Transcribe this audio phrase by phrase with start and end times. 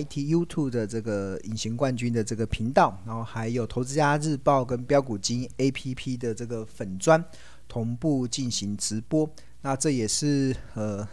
[0.00, 7.22] YT YouTube 的这个隐形冠军的这个频道，然后还有投资家日报跟标股金 APP 的这个粉砖
[7.68, 9.30] 同步进行直播。
[9.60, 11.06] 那这也是呃。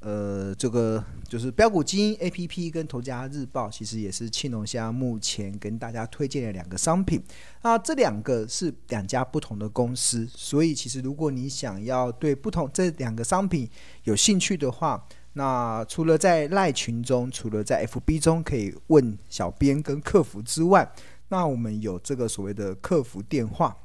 [0.00, 7.20] 呃，这个就是标股基因 A P P 跟投资家日报，其实也是庆隆现在目前跟大家推荐的两个商品。
[7.62, 13.68] 那这两个是两家不同的公司，所以其实如果你想要对不同这两个商品
[14.04, 15.04] 有兴趣的话，
[15.36, 20.90] 那除了在赖群中，除了在 F B 中可以问小编跟客服之外，
[21.28, 23.76] 那我们有这个所谓的客服电话，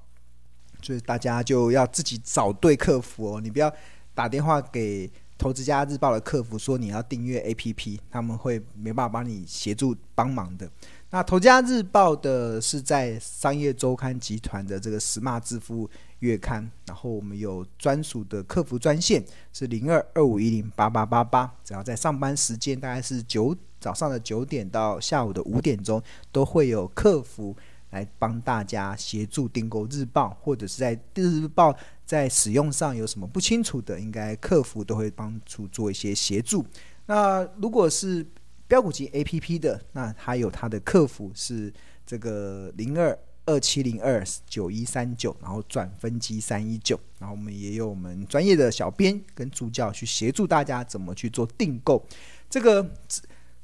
[0.82, 3.72] 所以大家就要自己找对客服哦，你不要
[4.14, 5.12] 打电话给。
[5.38, 10.70] 投资家日报的客服说：“你要订阅 APP，他们会没办法帮你协助帮忙的。
[11.10, 15.90] 那投资家日报的是在商业周刊集团的这个 Smart 致富
[16.22, 27.56] 月刊，然后我们有专属的客服专线是零二二五一零八八八八，只要在上班时间，大概是九早上的九点到下午的五点钟，都会有客服。”
[27.92, 36.66] 来帮大家协助订购日报，或者是在日报在使用上有什么不清楚的，应该客服都会帮助做一些协助。
[37.08, 38.26] 那如果是
[38.66, 41.70] 标股级 APP 的，那它有它的客服是
[42.06, 43.20] 这个零二
[43.52, 52.04] 二七零二九一三九，然后转分机三一九，然后我们也有我们专业的小编跟助教去协助大家怎么去做订购
[52.50, 52.90] 这个。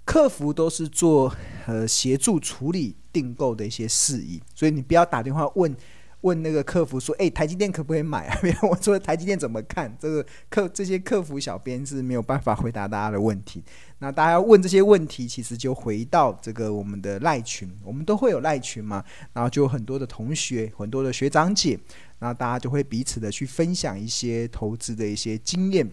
[0.09, 5.75] 客服都是做呃协助处理订购的一些事宜，所以你不要打电话问
[6.21, 8.39] 问那个客服说，哎，台积电可不可以买啊？
[8.69, 9.95] 我说台积电怎么看？
[9.99, 13.63] 这个客这些客服小编是没有办法回答大家的问题。
[13.99, 21.79] 那大家问这些问题，其实就回到这个我们的赖群，我们都会有赖群嘛，然后就有很多的同学，很多的学长姐，
[22.19, 25.89] 那大家就会彼此的去分享一些投资的一些经验。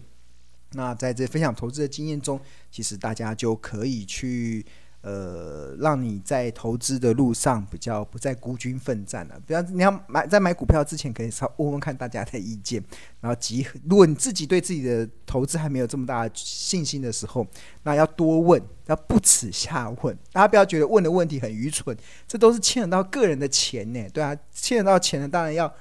[0.71, 2.39] 那在这分享投资的经验中，
[2.69, 4.65] 其实大家就可以去
[5.05, 9.39] 呃，让你在投资的路上比较不再孤军奋战了。
[9.45, 12.83] 比方你要买在买股票之前，可以稍问问看大家的意见，
[13.21, 13.79] 然后集合。
[13.87, 17.45] 如果你自己对自己的投资还没有这么大的信心的时候，
[17.83, 20.17] 那要多问，要不耻下问。
[20.33, 21.95] 大家不要觉得问的问题很愚蠢，
[22.27, 25.71] 这都是牵扯到个人的钱呢，对啊，牵扯到钱的当然要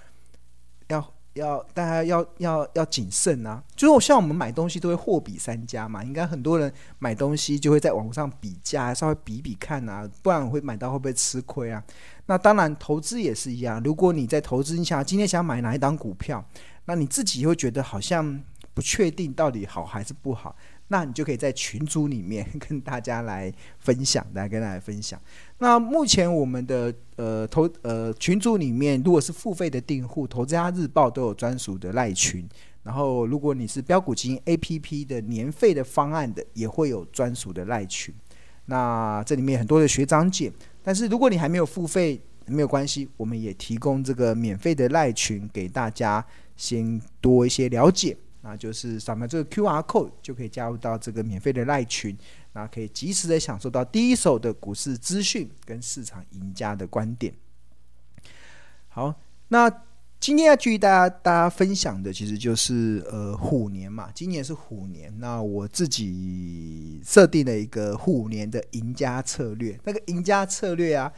[0.88, 1.14] 要。
[1.34, 3.62] 要大家要要要谨慎啊！
[3.74, 11.82] 就是像我们买东西都会货比三家嘛，应该很多人买东西就会在网上比价，稍微比比看啊，不然会买到会不会吃亏啊？
[12.26, 16.44] 那当然投资也是一样，如果你在投资，你想今天想买哪一档股票，
[16.84, 18.40] 那你自己会觉得好像
[18.72, 20.54] 不确定到底好还是不好。
[20.88, 25.20] 那你就可以在群组里面 跟大家来分享，来跟大家分享。
[25.58, 32.46] 那目前我们的呃投呃群组里面，如果是付费的订户，投资家日报都有专属的赖群。
[32.82, 38.14] 然后如果你是标股金 APP 的年费的方案的，也会有专属的赖群。
[38.66, 40.52] 那这里面很多的学长姐，
[40.82, 46.22] 但是如果你还没有付费，没有关系，我们也提供这个免费的赖群给大家，
[46.56, 48.14] 先多一些了解。
[48.46, 52.14] 那就是扫描这个 QR code 就可以加入到这个免费的赖群，
[52.52, 57.32] 那可以及时的享受到第一手的股市资讯跟市场赢家的观点。
[58.88, 59.14] 好，
[59.48, 59.70] 那
[60.20, 69.80] 今天要继续大家大家分享的，其实就是呃虎年嘛，今年是虎年，那我自己设定了一个虎年的赢家策略。
[69.84, 71.10] 那个赢家策略啊，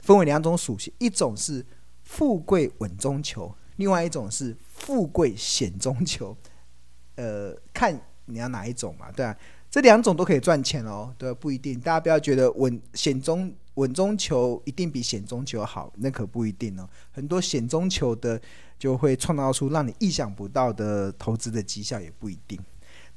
[0.00, 1.64] 分为两种属性，一种是
[2.02, 3.54] 富贵稳中求。
[3.76, 6.36] 另外一种是富贵险中求，
[7.16, 9.36] 呃，看你要哪一种嘛，对啊，
[9.70, 18.40] 这两种都可以赚钱哦，对，不一定，大家不要觉得稳险中稳中求一定比险中求好，那可不一定哦，很多险中求的
[18.78, 22.58] 就会创造出让你意想不到的投资的绩效，也不一定。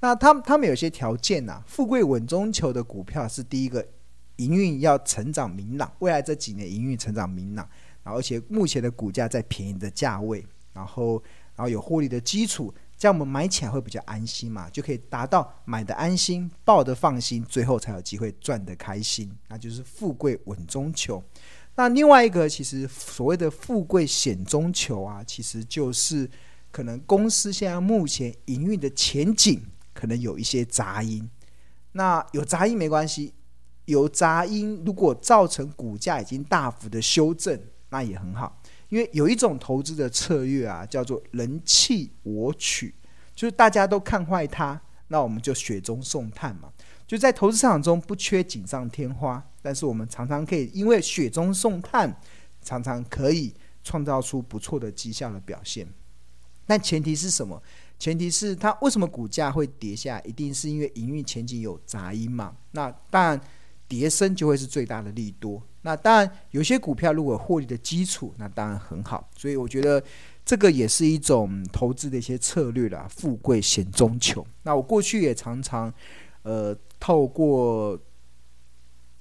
[0.01, 3.85] 那他们他们有些条件呐、啊，富贵稳中求的股票是第一个，
[4.37, 7.67] 营运要成长明朗，未来这几年营运成长明朗。
[8.03, 11.21] 而且目前的股价在便宜的价位，然后
[11.55, 21.23] 然后有获利的基础，这样我们买起来会比较安心嘛，就可以达到买的安心、抱的放心，最后才有机会赚的开心，那就是富贵稳中求。
[21.75, 26.29] 那另外一个，其实所谓的富贵险中求啊，其实就是
[26.71, 29.61] 可能公司现在目前营运的前景
[29.93, 31.29] 可能有一些杂音，
[31.91, 33.33] 那有杂音没关系，
[33.85, 37.59] 有杂音如果造成股价已经大幅的修正。
[37.89, 42.93] 那也很好，因为有一种投资的策略啊，叫做人弃我取，
[43.33, 46.71] 就是大家都看坏它，那我们就雪中送炭嘛。
[47.07, 52.15] 就在投资市场中不缺锦上添花，但是我们常常可以因为雪中送炭，
[52.61, 53.51] 常常可以
[53.83, 55.87] 创造出不错的绩效的表现。
[56.67, 57.59] 但前提是什么？
[57.97, 62.55] 前提是它为什么股价会跌下，一定是因为营运前景有杂音嘛。
[62.71, 63.41] 那当然，
[63.87, 65.61] 跌升就会是最大的利多。
[65.81, 69.29] 那当然，有些股票如果获利的基础，那当然很好。
[69.35, 70.03] 所以我觉得
[70.43, 74.45] 这个也是一种投资的一些策略啦，富贵险中求。
[74.63, 75.93] 那我过去也常常，
[76.43, 77.97] 呃，透过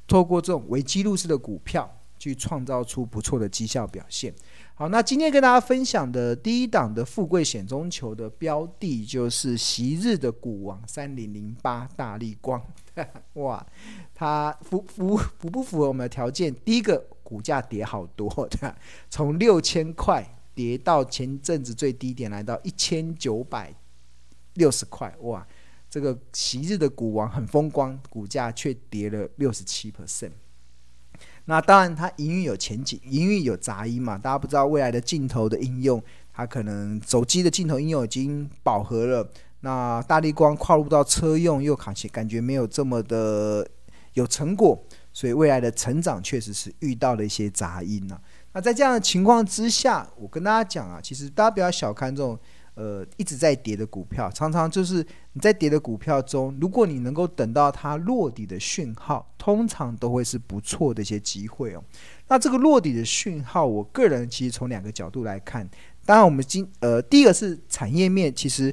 [0.06, 1.88] 透过这种为记录式的股票，
[2.18, 4.34] 去创造出不错的绩效表现。
[4.78, 12.62] 好，那今天跟大家分享的第一档的富贵险中求的标的，就是昔日的股王三零零八大立光。
[13.34, 13.66] 哇，
[14.14, 16.54] 它符符符不符合我们的条件？
[16.64, 18.78] 第一个，股价跌好多，对吧？
[19.10, 23.74] 从六千块跌到前阵子最低点，来到一千九百
[24.54, 25.12] 六十块。
[25.22, 25.44] 哇，
[25.90, 30.30] 这个昔日的股王很风光，股价却跌了六十七 percent。
[31.50, 34.18] 那当然，它营运有前景，营运有杂音嘛。
[34.18, 36.00] 大家不知道未来的镜头的应用，
[36.30, 39.26] 它可能手机的镜头应用已经饱和了。
[39.60, 43.66] 那大力光跨入到车用，又感觉感觉没有这么的
[44.12, 44.78] 有成果，
[45.14, 48.20] 所以未来的成长确实是遇到了一些杂音呐、啊。
[48.52, 52.38] 那在这样的情况之下，我跟大家讲啊，其实大家不要小看这种
[52.78, 61.82] 呃一直在跌的股票，常常就是你在跌的股票中，如果你能够等到它落底的讯号，通常都会是不错的一些机会哦。
[62.28, 65.68] 那这个落底的讯号，我个人其实从两个角度来看，
[66.06, 68.72] 当然我们今呃第一个是产业面，其实。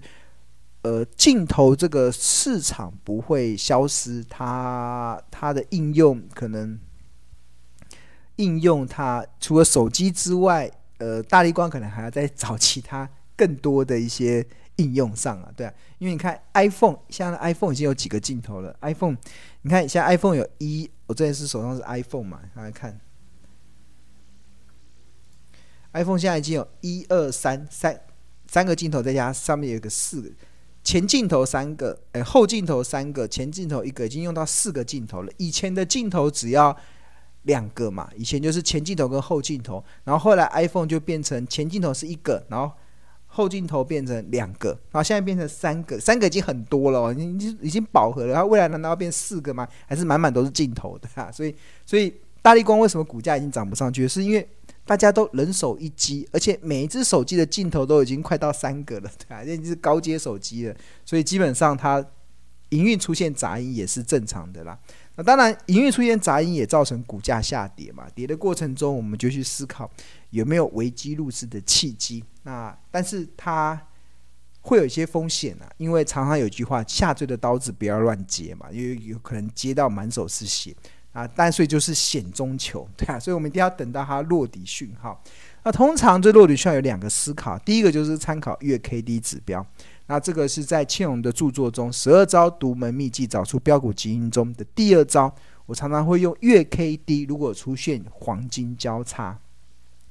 [0.86, 6.80] 呃，镜头这个市场不会消失，它它的应用可能
[8.36, 10.70] 应用它除了手机之外，
[11.00, 14.46] 呃，大力光可能还要再找其他更多的一些
[14.78, 19.18] 应用上啊，对啊，因为你看 iPhone，现在 iPhone 已经有几个镜头了，iPhone，
[19.62, 23.00] 你看现在 iPhone 有一，我这边是手上是 iPhone 嘛，大家看
[25.94, 28.02] ，iPhone 现在已经有一二三三
[28.48, 30.30] 三个镜头，再加上面有个四个。
[30.84, 35.32] 前镜头三个，哎，后镜头三个，前镜头一个，已经用到四个镜头了。
[35.38, 36.78] 以前的镜头只要
[37.44, 42.72] 两个嘛，以前就是前镜头跟后镜头，然后后来 iPhone 就变成前镜头是一个，然后
[43.36, 48.34] 后镜头变成两个，然后现在变成三个，三个已经很多了，已经已经饱和了。
[48.34, 49.68] 然后未来难道要变四个吗？
[49.88, 51.32] 还是满满都是镜头的啊？
[51.32, 51.54] 所以，
[51.86, 54.08] 所以大力光为什么股价已经涨不上去？
[54.08, 54.48] 是因为。
[54.88, 59.44] 大家都人手一机，而且每一只手机的镜头都已经快到三个了，对吧？
[59.44, 62.06] 这 已经是高阶手机了，所以基本上它
[62.70, 64.78] 营运出现杂音也是正常的啦。
[65.16, 68.06] 那当然，营运出现杂音也造成股价下跌嘛。
[68.14, 69.90] 跌的过程中，我们就去思考
[70.30, 72.24] 有没有危机入市的契机。
[72.46, 73.80] 那但是它
[74.62, 80.76] 会有一些风险啊，因为常常有句话：下坠的刀子不要乱接嘛，因为有可能接到满手是血。
[81.12, 85.24] 啊，但所以就是险中求， 对啊，所以我们一定要等到它落底讯号。
[85.64, 89.66] 那通常这落底讯号有两个思考，第一个就是参考月 K D 指标。
[90.08, 95.34] 那这个是在庆荣的著作中十二招独门秘籍找出标股基因中的第二招。
[95.68, 99.40] 我常常会用月 K D，如果出现黄金交叉，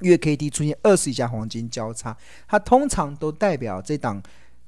[0.00, 4.22] 月 K D 出现二十以下黄金交叉，它通常都代表这档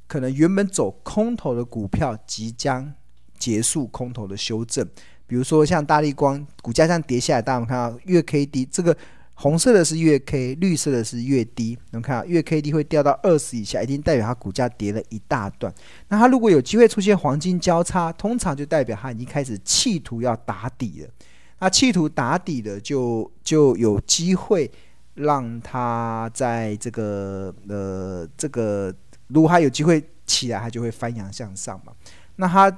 [0.06, 2.94] 可能原本走空头的股票即将
[3.38, 4.86] 结束空头的修正。
[5.26, 8.96] 比如说像大力光股价这样跌下来，大家看到月 K D 这个
[9.34, 11.76] 红色的是月 K，绿色的是月低。
[11.90, 15.74] 能看到月 K D 会掉到二十以下，一定代表它股价跌了一大段。
[16.08, 21.08] 那它如果有机会出现黄金交叉，通常就代表它已经开始企图要打底了。
[21.58, 24.70] 那企图打底的就就有机会
[25.16, 28.94] 让它在这个呃这个，
[29.26, 31.92] 如果它有机会起来，它就会翻扬向上嘛。
[32.36, 32.74] 那它。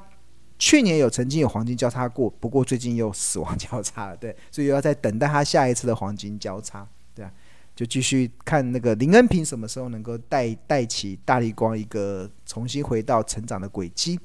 [0.61, 7.31] 去年有曾经有黄金交叉过，不过最近又死亡交叉了，对，所以要再等待它下一次的黄金交叉，对啊，
[7.77, 14.19] 就继续看那个林恩平什么时候能够带带起大立光一个重新回到成长的轨迹。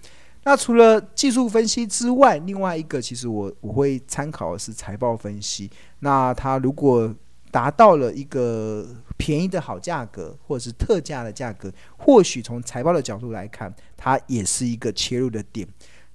[0.43, 5.69] 那除了技术分析之外，另外一个其实我我会参考的是财报分析。
[5.99, 7.13] 那它如果
[7.53, 8.83] 达到了一个
[9.15, 15.67] 便宜的好价格，或者是特价的价格，或许从财报的角度来看，它也是一个切入的点。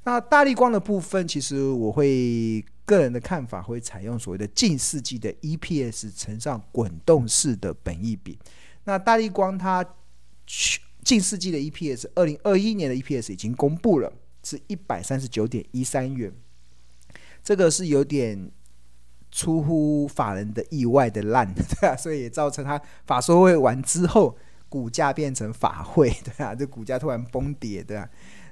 [0.02, 8.36] 那大立光的部分，其实我会个人的看法会采用所谓的近四季的 EPS 乘上滚动式的本益比。
[8.82, 9.86] 那大立光它
[10.44, 16.32] 去近四季的 EPS，二零二一年的 EPS 已经公布了，是一百三十九点一三元，
[17.44, 18.50] 这个是有点
[19.30, 24.36] 出乎法人的意外的烂， 对啊，所以也造成它法说会完之后，
[24.68, 28.08] 股价变成法会， 对啊，这股价突然崩跌，对啊。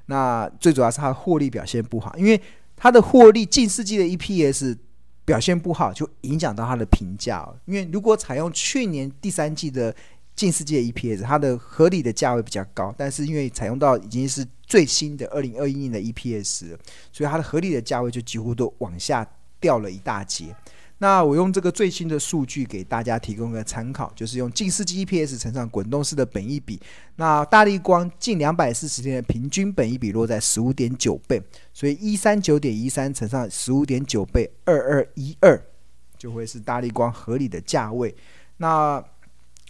[0.06, 2.40] 那最主要是它获利表现不好，因为
[2.76, 4.76] 它的获利近世纪的 EPS
[5.24, 7.44] 表现不好，就影响到它的评价。
[7.64, 9.92] 因为如果采用去年第三季的
[10.36, 16.76] 近世纪的 EPS，它的合理的价位比较高，但是因为采用到已经是最新的二零二一年的 EPS，
[17.10, 19.26] 所以它的合理的价位就几乎都往下
[19.60, 20.54] 掉了一大截。
[20.98, 26.80] 那我用这个最新的数据给大家提供个参考，就是用近世纪 EPS 乘上滚动式的本益比。
[27.16, 31.42] 那大立光近两百四十天的平均本益比落在十五点九倍，
[31.74, 35.62] 所以一三九点一三乘上十五点九倍，二二一二
[36.16, 38.14] 就会是大立光合理的价位。
[38.56, 39.04] 那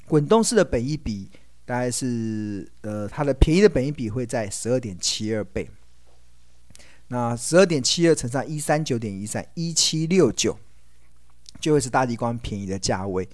[0.07, 1.29] 滚动式的本益比
[1.65, 5.69] 大概是呃，它的便宜的本益比会在十二点七二倍。
[7.09, 10.59] 那十二点七二乘上一三九点一三，一七六九。
[11.59, 13.27] 就会是大地光便宜的价位，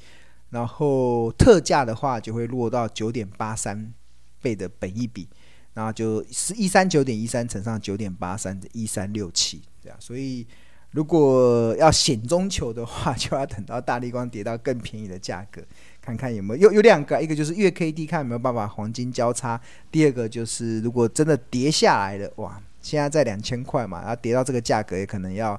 [0.51, 3.93] 然后特价的话就会落到九点八三
[4.41, 5.29] 倍的本益比，
[5.75, 9.99] 然后就是一三九点一三乘上九点八三的一三六七这样。
[10.01, 10.47] 所以
[10.93, 15.61] 如果要险中求的话，就要等到大地光跌到更便宜的价格，
[16.01, 19.61] 看看有没有有有两个，一个就是月 K D 看有没有办法黄金交叉，
[19.91, 25.53] 第二个就是如果真的跌下来了，哇，现在在两千块嘛，然后跌到这个价格也可能要。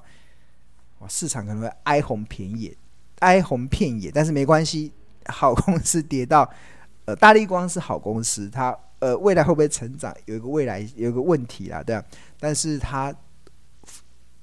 [1.00, 2.78] 哇市场可能会哀鸿遍野，
[3.20, 4.94] 哀鸿遍野，但是没关系。
[5.28, 6.50] 好公司跌到，
[7.06, 12.04] 呃，大力光是好公司，它呃未来会不会成长，有一个未来有一个问题啦，对啊？
[12.42, 13.14] 但是它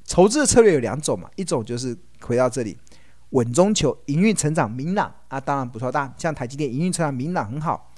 [0.06, 2.74] 筹资的策略有两种嘛，一种就是回到这里
[3.30, 7.89] 稳中求，营运成长明朗啊，当然不错，大像台积电营运成长明朗很好。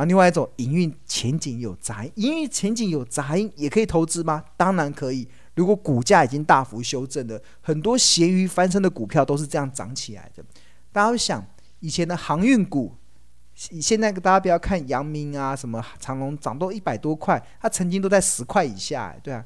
[0.00, 4.42] 然后另外一种营运前景有杂音，营运前景有杂音也可以投资吗？
[4.56, 5.28] 当然可以。
[5.56, 10.42] 如果股价已经大幅修正了，很多咸鱼翻身的股票都是这样涨起来的。
[10.90, 11.44] 大家会想，
[11.80, 12.94] 以前的航运股，
[13.54, 19.44] 现在大家不要看阳明啊，什么长隆涨到一百多块，它曾经都在十块以下，对啊。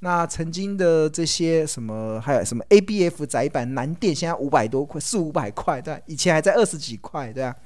[0.00, 7.56] 那曾经的这些什么，还有什么 ABF 载板、南电，现在五百多块，四五百块，对啊，以前还在二十几块，对啊。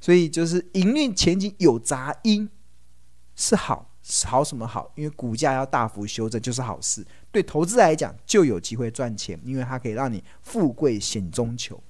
[0.00, 2.48] 所以就是营运前景有杂音
[3.34, 3.90] 是好，
[4.24, 4.92] 好什么好？
[4.94, 7.04] 因为股价要大幅修正就是好事。
[7.30, 11.82] 对投资来讲就有机会赚钱，因为它可以让你富贵险中求。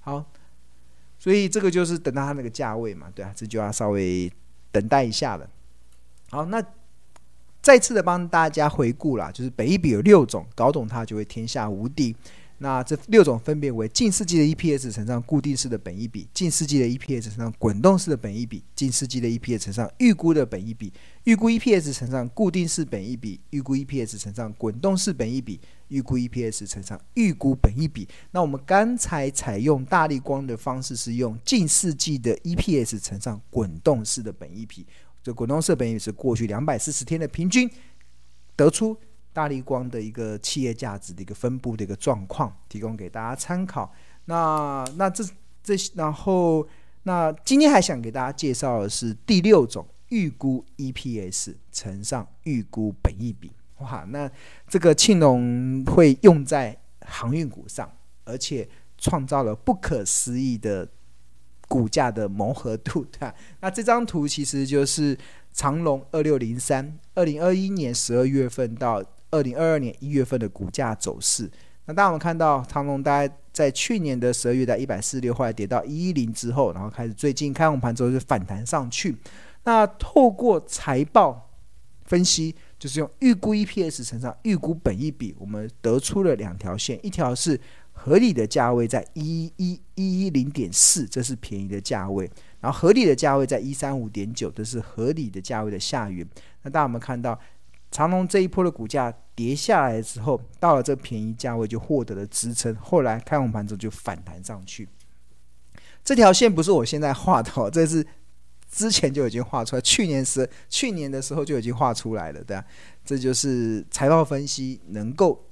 [0.00, 0.24] 好，
[1.18, 4.30] 所以这个就是等到它那个价位嘛，对啊，这就要稍微
[4.70, 5.48] 等待一下了。
[6.30, 6.62] 好，那
[7.60, 12.16] 再次的帮大家回顾啦，就是本益比有六种，搞懂它就会天下无敌。
[12.62, 20.92] 那这六种分别为近世纪的 EPS 乘上固定式的本益比，近世纪的 EPS 乘上滚动式的本益比，近世纪的 EPS 乘上预估的本益比，
[21.24, 28.06] 预估 EPS 乘上固定式本益比，预估 EPS 乘上滚动式本益比，预估 EPS 乘上预估本益比。
[28.30, 34.86] 那我们刚才采用大立光的方式是用近世纪的 EPS 乘上滚动式的本益比，
[35.20, 37.68] 这滚动式本益是过去两百四十天的平均，
[38.54, 38.96] 得出。
[39.32, 43.90] 大立光的一个企业价值的一个分布的一个状况，提供给大家参考。
[44.26, 45.24] 那那这
[45.62, 46.66] 这然后
[47.04, 53.50] 那今天还想给大家介绍的是第六种预估 EPS 乘上预估本益比。
[53.78, 54.30] 哇，那
[54.68, 57.90] 这个庆隆会用在航运股上，
[58.24, 60.86] 而且创造了不可思议的
[61.66, 63.34] 股价的磨合度，对吧？
[63.60, 65.18] 那这张图其实就是
[65.52, 69.02] 长荣二六零三，二零二一年十二月份到。
[69.32, 71.50] 二零二二年一月份的股价走势，
[71.86, 79.16] 那当我们看到长荣大概在去年的十二月在一百四十六，后来跌到一一零之后，然后开始最近开红盘之后就反弹上去。
[79.64, 81.50] 那透过财报
[82.04, 87.58] 分析，就是用预估 EPS 乘上预估本益比，我们得出了两条线，一条是
[87.92, 96.26] 合理的价位在一一一一零点四，这是便宜的价位，然后合理的价位在一三五点九，这是合理的价位的下缘。
[96.62, 97.38] 那大家有没有看到？
[97.92, 104.88] 长荣这一波的股价跌下来之后，到了这便宜价位就获得了支撑，后来开红盘之后就反弹上去。
[106.02, 108.04] 这条线不是我现在画的，这是
[108.68, 112.64] 之前就已经画出来，去年时去年的时候就已经画出来了，对啊？
[113.04, 115.46] 这就是财报分析，能够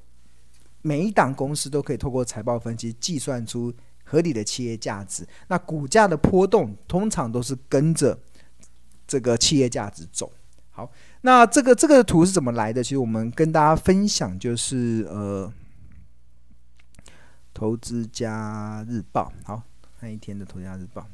[0.83, 5.27] 每一档公司都可以透过财报分析计算出合理的企业价值。
[5.49, 8.19] 那股价的波动通常都是跟着
[9.07, 10.33] 这个企业价值走。
[10.71, 10.91] 好。
[11.23, 12.83] 那这个这个图是怎么来的？
[12.83, 15.53] 其实我们跟大家分享，就是呃，
[17.53, 19.63] 投资家日报，好，
[20.01, 21.07] 那一天的投资家日报。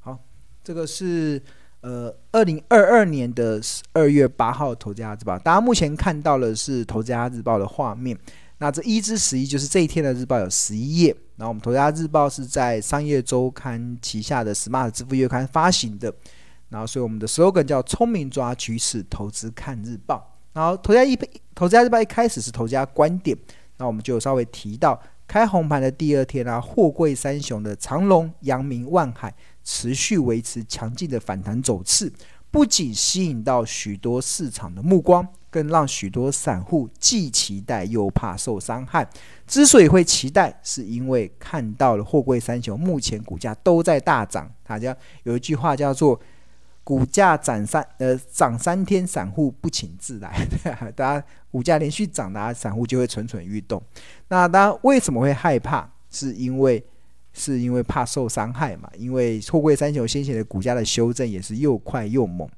[0.00, 0.18] 好，
[0.64, 1.42] 这个是
[1.82, 3.60] 呃二零二二年的
[3.92, 8.18] 二月八号投资家日报，大家目前看到的是投资家日报的画面。
[8.58, 16.12] 那这一至十一就是这一天的日报有十一页，然后我们投家日报是在商业周刊旗下的 Smart 支付月刊发行的，
[16.68, 20.36] 然后所以我们的 slogan 叫聪明抓趋势，投资看日报。
[20.52, 21.16] 然后投家一
[21.54, 23.36] 投资家日报一开始是投家观点，
[23.76, 32.12] 那我们就稍微提到开红盘的第二天啊，货柜三雄的长荣、阳明、万海持续维持强劲的反弹走势，
[32.50, 39.06] 不仅吸引到许多市场的目光，更让许多散户既期待又怕受伤害。
[39.46, 44.50] 之所以会期待，是因为看到了货柜三雄目前股价都在大涨。
[44.64, 46.18] 大家有一句话叫做
[46.84, 50.46] “股价涨三呃涨三天，散户不请自来”。
[50.96, 53.82] 大家股价连续涨，大家散户就会蠢蠢欲动。
[54.28, 55.90] 那大家，为什么会害怕？
[56.10, 56.82] 是因为
[57.38, 58.90] 是因为怕受伤害嘛？
[58.98, 62.48] 因为货柜三雄先前的股价的修正也是又快又猛。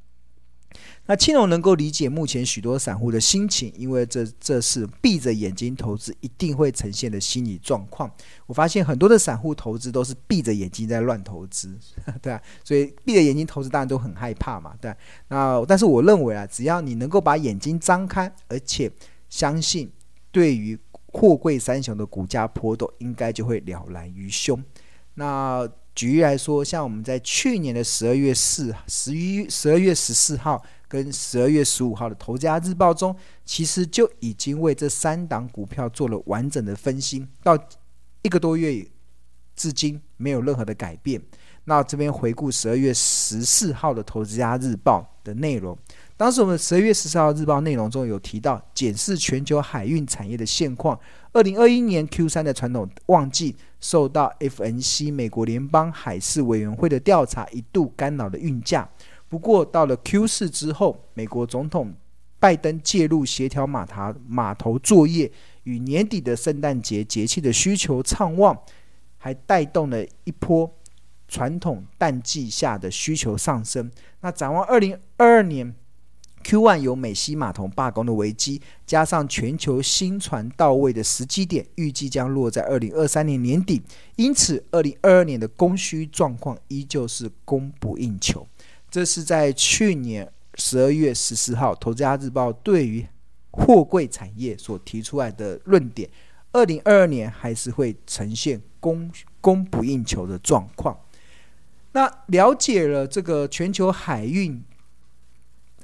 [1.06, 8.08] 那青龙能够理解目前许多散户的心情，因为这这是闭着眼睛投资一定会呈现的心理状况。
[8.46, 11.76] 我发现很多的散户投资都是闭着眼睛在乱投资，
[12.22, 14.94] 对啊，所以闭着眼睛投资当然都很害怕嘛，对。
[15.26, 18.88] 那但是我认为啊，只要你能够把眼睛张开，而且
[19.28, 19.90] 相信
[20.30, 20.78] 对于
[21.12, 24.62] 货柜三雄的股价波动，应该就会了然于胸。
[25.14, 30.62] 那举例来说，像我们在去年的十二月四、十一、十二月十四号。
[30.90, 33.14] 跟十二月十五号的《投资家日报》中，
[33.44, 37.24] 其实就已经为这三档股票做了完整的分析。
[37.44, 37.56] 到
[38.22, 38.84] 一个多月
[39.54, 41.22] 至今，没有任何的改变。
[41.62, 45.78] 那这边回顾十二月十四号的《投资家日报》的内容，
[46.20, 51.00] 当时我们十二月十四号日报内容中有提到，检视全球海运产业的现况。
[51.32, 58.86] 二零二一年 Q 三的传统旺季，受到 FNC 美国联邦海事委员会的调查，一度干扰了运价。
[59.30, 61.94] 不过，到了 Q 四之后，美国总统
[62.38, 68.54] 拜登介入协调码头码头作业，与年底的圣诞节节气的需求畅旺，
[69.16, 70.70] 还带动了一波
[71.26, 73.90] 传统淡季下的需求上升。
[74.20, 75.74] 那展望二零二二年
[76.42, 83.82] Q one 有美西码头罢工的危机，加上全球新船到位的时机点，预计将落在二零二三年年底，
[84.16, 88.46] 因此二零二二年的供需状况依旧是供不应求。
[88.90, 93.06] 这是在去年十二月十四号，《投资家日报》对于
[93.50, 96.08] 货柜产业所提出来的论点，
[96.52, 100.98] 二零二二年还是会呈现供供不应求的状况。
[101.92, 104.62] 那了解了这个全球海运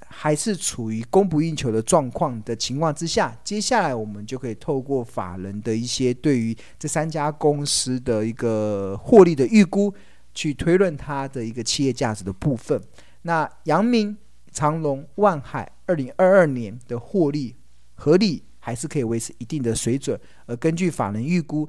[0.09, 9.95] 还是处于供不应求的状况的情况之下，接下来我们就可以透过法人的一些对于这三家公司的一个获利的预估。
[10.39, 12.79] 去推论它的一个企业价值的部分。
[13.23, 14.15] 那阳明、
[14.53, 17.57] 长隆、万海二零二二年的获利
[17.95, 20.21] 合理还是可以维持一定的水准。
[20.45, 21.67] 而根据法人预估，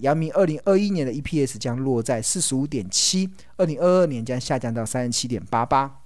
[0.00, 3.26] 阳明二零二一年的 EPS 将落在四十五点七，
[3.56, 6.02] 二零二二年将下降到三十七点八八。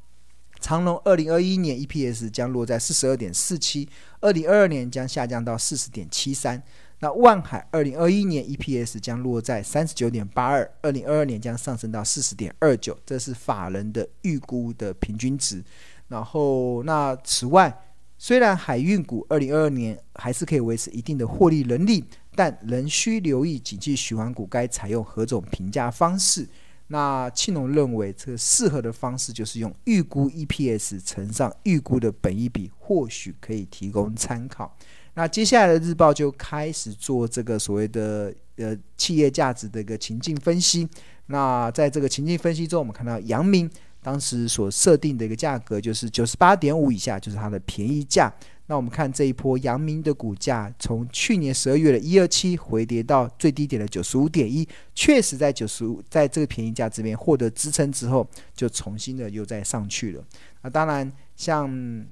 [0.65, 3.87] 长隆二零二一年 EPS 将落在四十二点四七，
[4.21, 6.63] 二零二二年将下降到四十点七三。
[7.01, 15.63] 那万海二零二一年 EPS 将落在三十九点八二，二零二二年将上升到四十点二九，这是法人的预估的平均值。
[16.09, 17.83] 然后，那此外，
[18.17, 22.03] 虽然海运股二零二二年还是可以维持一定的获利能力，
[22.35, 26.49] 但仍需留意景气循环股该采用何种评价方式。
[26.89, 34.77] 那庆农认为，这个适合的方式就是用预估 EPS 乘上预估的本益比，或许可以提供参考。
[35.15, 40.89] 那接下来的日报就开始做这个所谓的呃企业价值的一个情境分析。
[41.27, 43.71] 那在这个情境分析中，我们看到阳明
[44.03, 48.31] 当时所设定的一个价格就是九十八点五以下就是它的便宜价。
[48.67, 60.25] 那我们看这一波阳明的股价从去年十二月的一二七回跌到最低点的九十五点一，确实在九十五在这个便宜价这边获得支撑之后，就重新的又再上去了。
[60.63, 62.07] 那当然像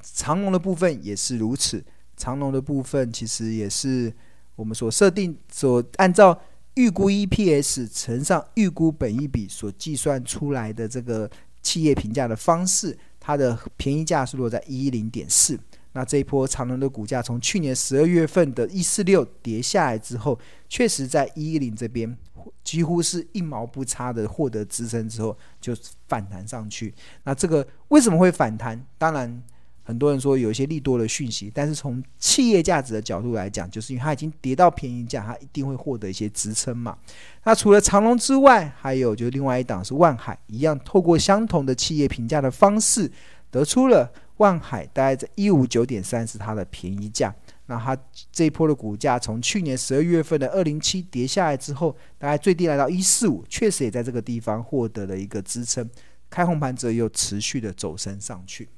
[0.00, 1.84] 长龙的部分也是如此。
[2.16, 4.12] 长龙的部分其实也是
[4.54, 6.38] 我们所设定、所按照
[6.74, 11.28] 预估 EPS 乘上预估本益比所计算出来的这个
[11.62, 15.56] 企业评价的方式，它的便宜价是落在一一零点四。
[15.92, 20.36] 那这一波长隆的股价从去年十二月份的一四六跌下来之后，
[20.68, 22.18] 确实在一一零这边
[22.64, 25.72] 几乎是一毛不差的获得支撑之后就
[26.08, 26.92] 反弹上去。
[27.22, 28.84] 那这个为什么会反弹？
[28.98, 29.40] 当然。
[29.82, 36.96] 很多人说有一些利多的讯息，但是从企业价值的角度来讲，就是因为它已经跌到便宜价，它一定会获得一些支撑嘛。
[37.44, 43.10] 那除了长隆之外，还有就是另外一档是万海，一样透过相同的企业评价的方式，
[43.50, 47.34] 得出了万海大概在一五九点三是它的便宜价。
[47.66, 47.96] 那它
[48.30, 55.88] 这一波的股价从去年十二月份的二零七跌下来之后，大概最低来到一四五，确实也在这个地方获得了一个支撑。
[56.28, 58.68] 开红盘则又持续的走升上去。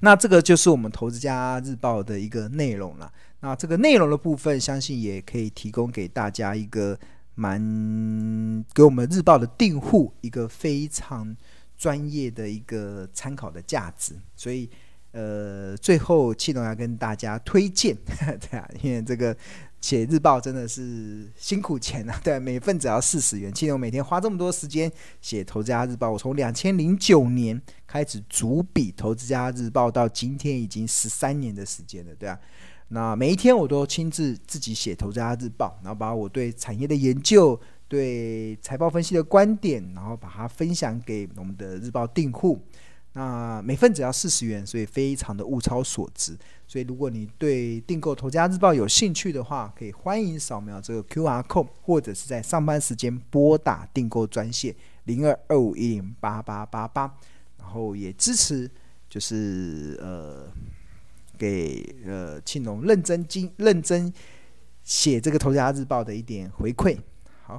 [0.00, 3.12] 那这个就是我们投资家日报的一个内容了。
[3.40, 6.98] 那这个内容的部分，相信也可以提供给大家一个
[7.34, 11.36] 蛮给我们日报的订户一个非常
[11.76, 14.14] 专业的一个参考的价值。
[14.34, 14.68] 所以，
[15.12, 17.96] 呃，最后庆龙要跟大家推荐，
[18.50, 19.36] 对啊，因为这个。
[19.78, 22.20] 写日报真的是辛苦钱啊！
[22.24, 23.52] 对，每份只要四十元。
[23.52, 32.38] 庆龙每天花这么多时间写《投资家日报》，我从两千零九年开始主笔《投资家日报》，到今天已经十三年的时间了，对啊。
[32.88, 42.60] 那每一天我都亲自自己写《投资家日报》，然后把我对产业的研究、对财报分析的观点，然后把它分享给我们的日报订户。
[43.12, 46.36] 那每份只要四十元，所以非常的物超所值。
[46.66, 57.12] 所以如果你对订购《投资家日报》有兴趣的话，可以欢迎扫描这个 QR code，或者是在上班时间拨打订购专线零二二五一零八八八八，
[57.66, 58.70] 然后也支持
[59.08, 60.46] 就是呃
[61.36, 64.10] 给呃庆龙认真经认真
[64.84, 66.96] 写这个《投家日报》的一点回馈。
[67.42, 67.58] 好。